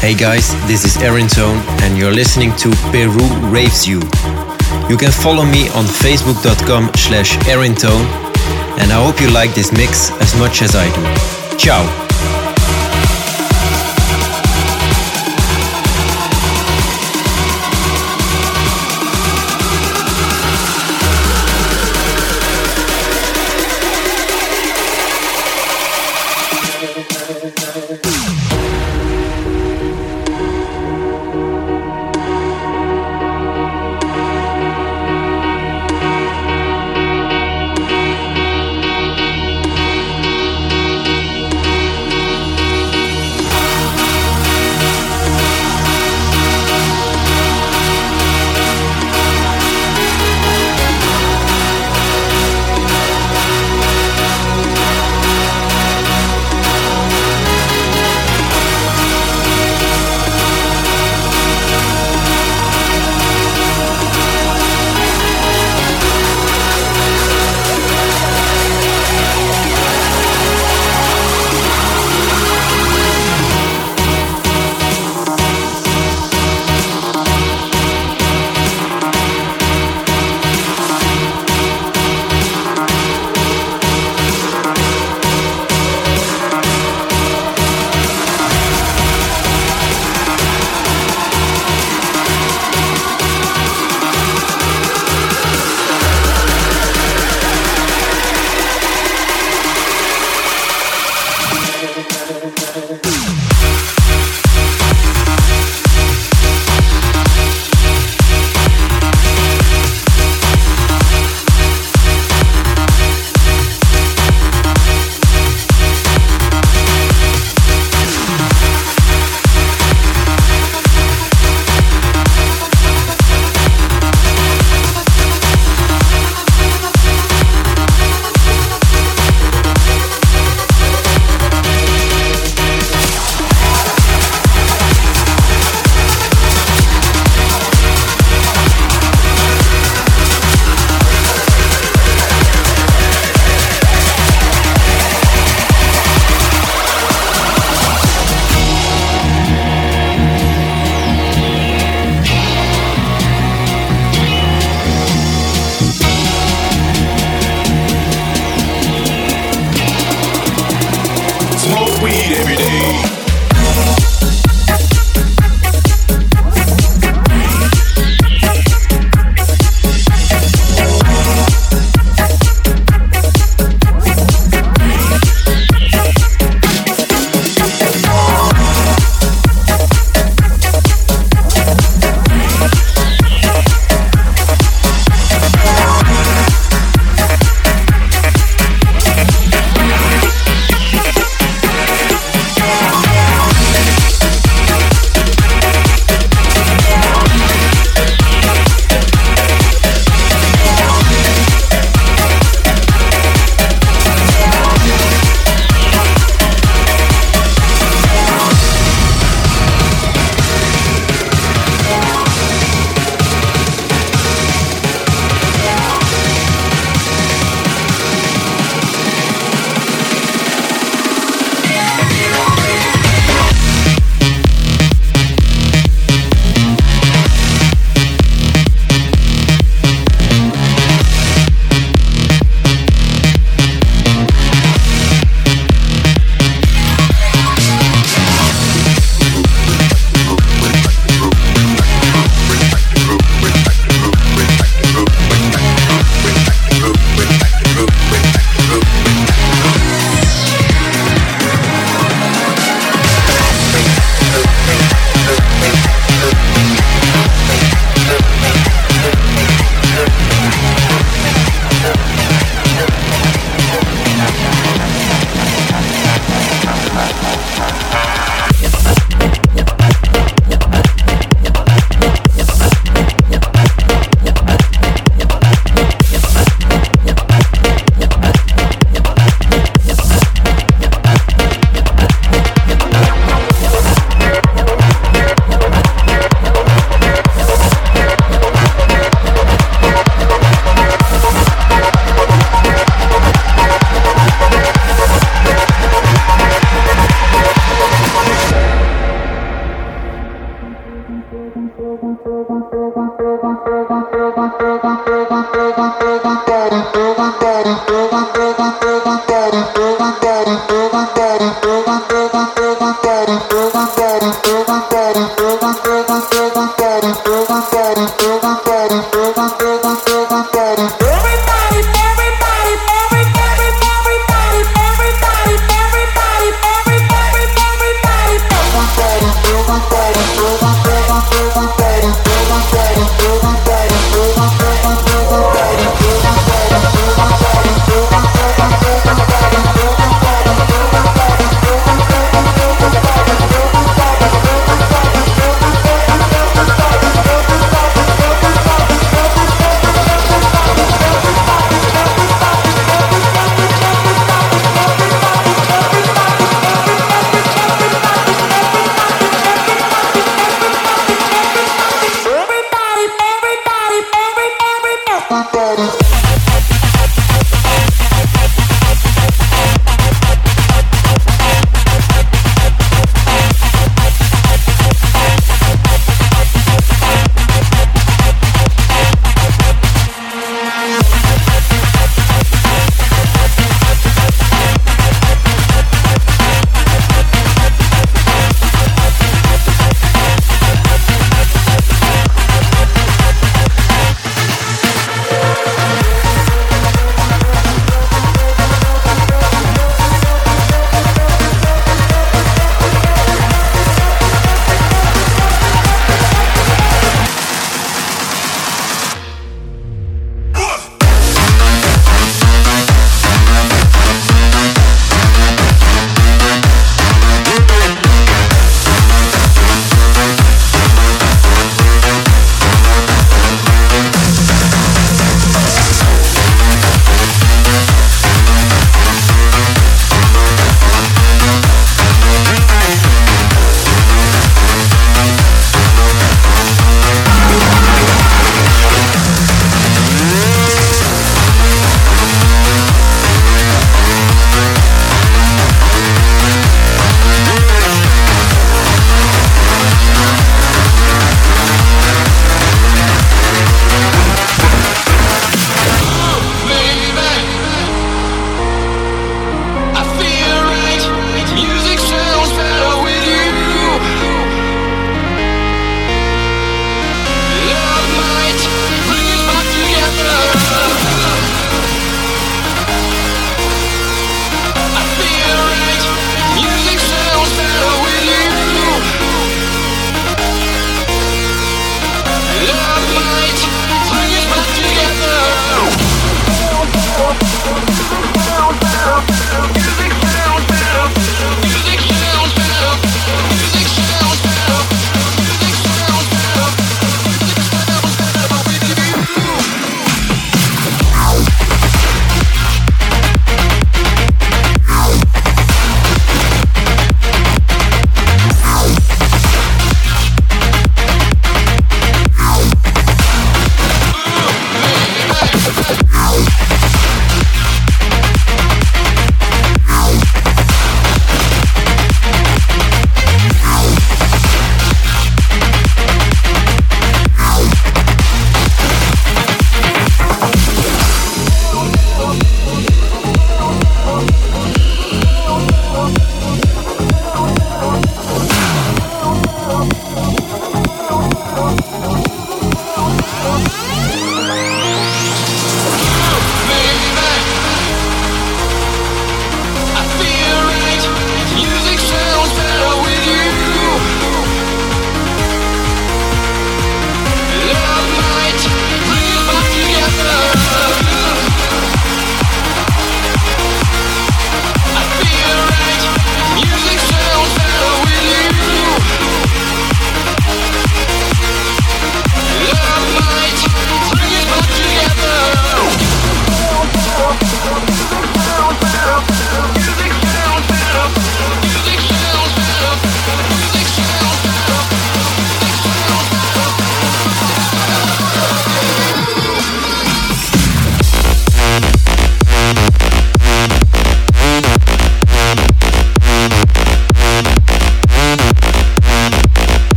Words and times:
Hey 0.00 0.14
guys, 0.14 0.54
this 0.68 0.84
is 0.84 0.96
Aaron 1.02 1.26
Tone 1.26 1.58
and 1.82 1.98
you're 1.98 2.12
listening 2.12 2.54
to 2.58 2.70
Peru 2.92 3.18
Raves 3.50 3.84
You. 3.84 3.98
You 4.88 4.96
can 4.96 5.10
follow 5.10 5.44
me 5.44 5.68
on 5.70 5.86
facebook.com 5.86 6.92
slash 6.94 7.34
Tone, 7.74 8.06
and 8.78 8.92
I 8.92 9.04
hope 9.04 9.20
you 9.20 9.28
like 9.30 9.54
this 9.54 9.72
mix 9.72 10.12
as 10.20 10.38
much 10.38 10.62
as 10.62 10.76
I 10.76 10.86
do. 10.94 11.58
Ciao! 11.58 12.07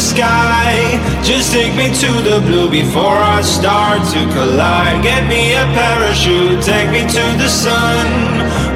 Sky. 0.00 0.98
Just 1.22 1.52
take 1.52 1.74
me 1.76 1.92
to 1.92 2.10
the 2.24 2.40
blue 2.40 2.70
before 2.70 3.20
I 3.36 3.42
start 3.42 4.00
to 4.14 4.20
collide. 4.32 5.02
Get 5.02 5.28
me 5.28 5.52
a 5.52 5.64
parachute, 5.76 6.64
take 6.64 6.90
me 6.90 7.02
to 7.04 7.24
the 7.36 7.48
sun. 7.48 8.06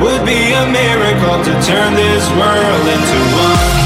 Would 0.05 0.25
be 0.27 0.53
a 0.53 0.65
miracle 0.69 1.39
to 1.49 1.53
turn 1.65 1.95
this 1.95 2.25
world 2.37 2.85
into 2.95 3.19
one. 3.41 3.85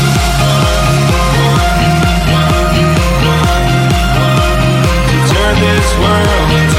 this 5.60 5.98
world 5.98 6.50
into 6.52 6.77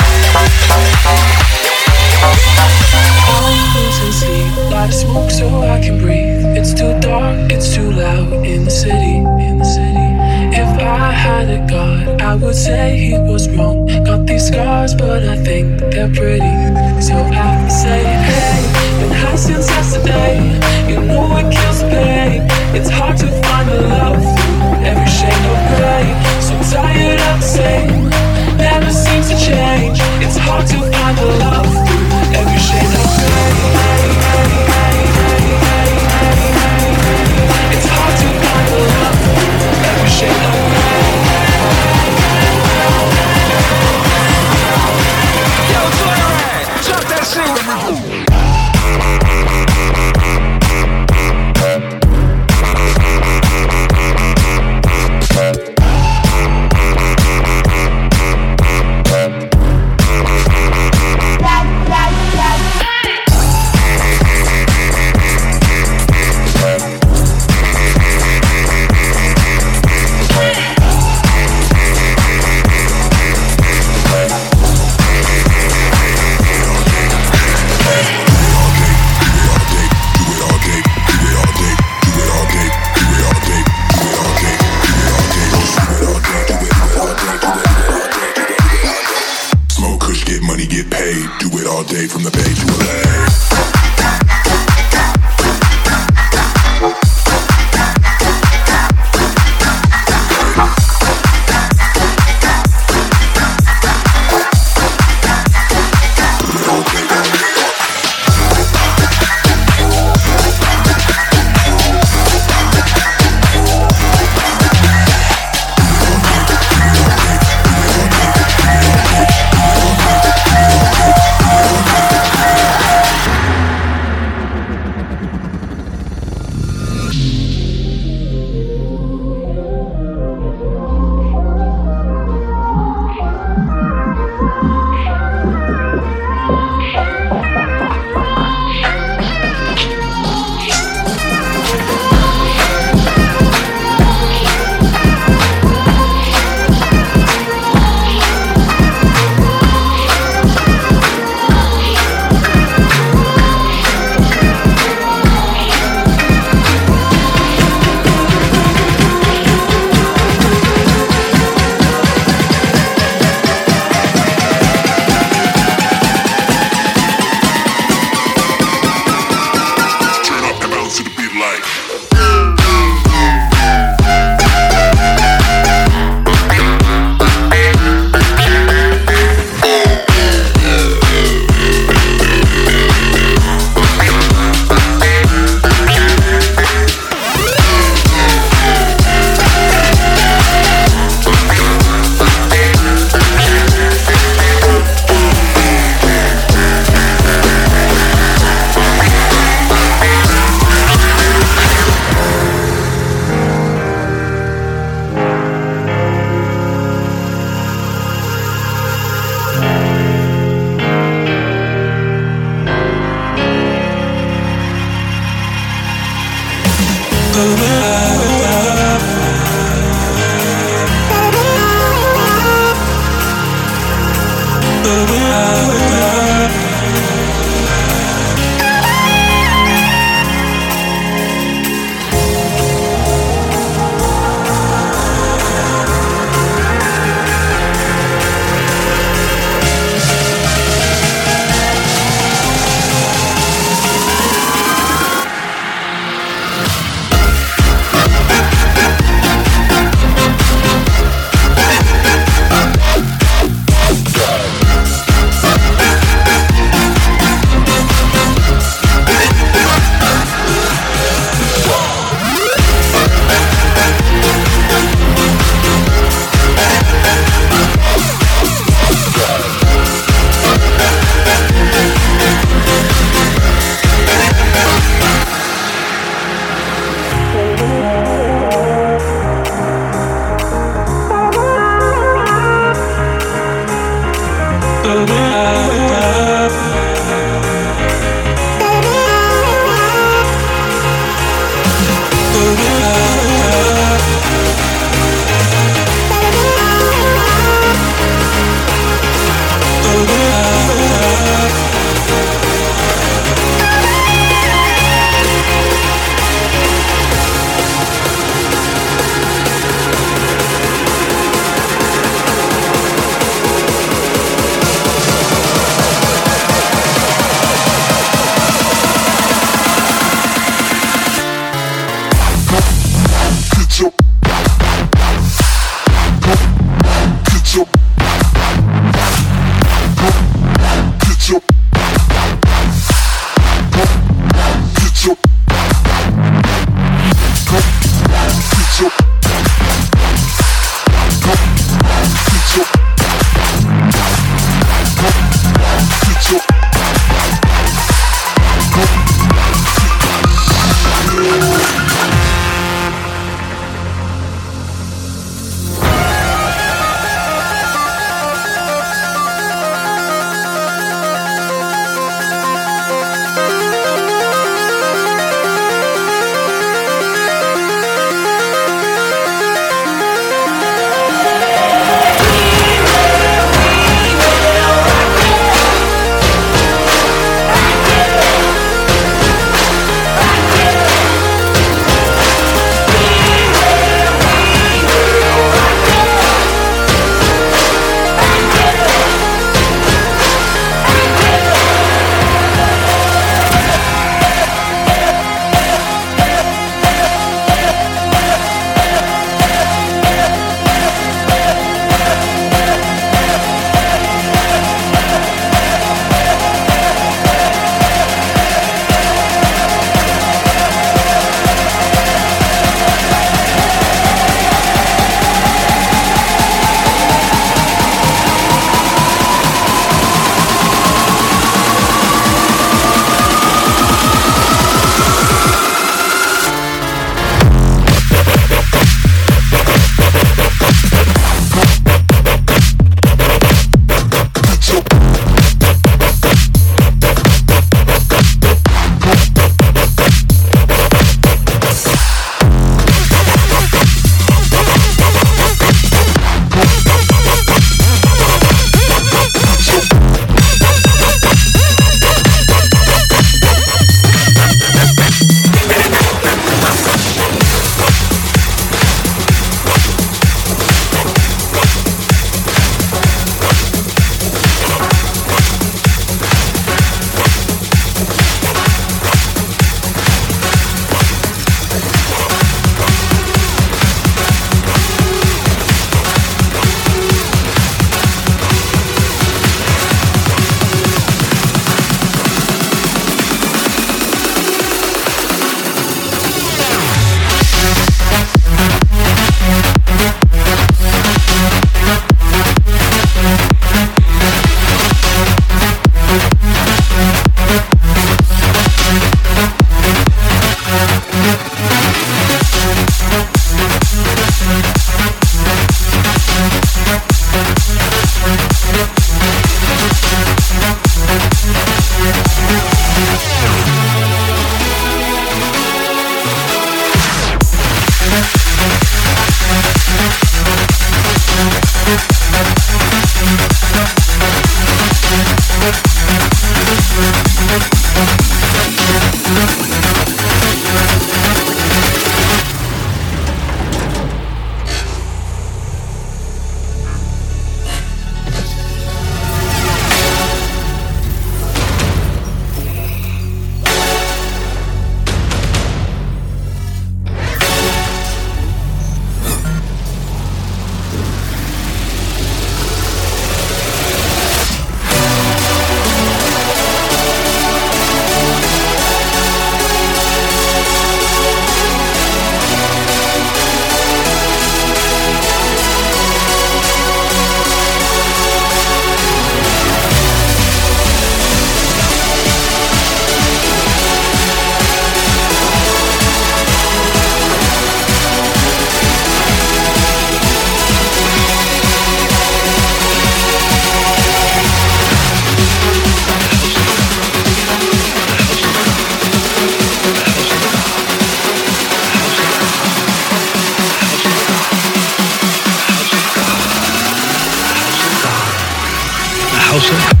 Push 599.60 599.72
up 599.72 600.00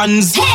One. 0.00 0.49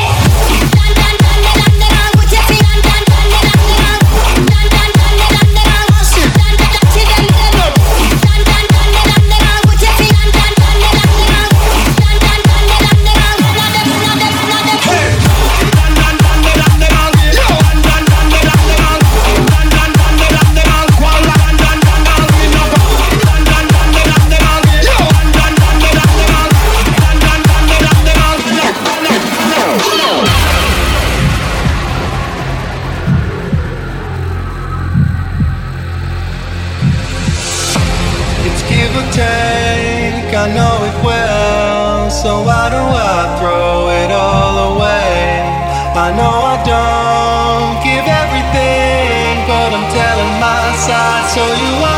So 42.25 42.41
why 42.41 42.73
do 42.73 42.81
I 42.81 43.37
throw 43.37 43.93
it 44.01 44.09
all 44.09 44.73
away? 44.73 45.45
I 45.93 46.09
know 46.17 46.33
I 46.53 46.57
don't 46.65 47.77
give 47.85 48.01
everything, 48.01 49.45
but 49.45 49.69
I'm 49.69 49.85
telling 49.93 50.33
my 50.41 50.73
side 50.73 51.25
so 51.29 51.45
you 51.45 51.94